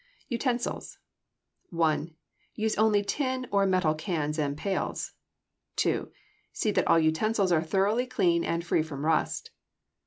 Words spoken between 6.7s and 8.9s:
that all utensils are thoroughly clean and free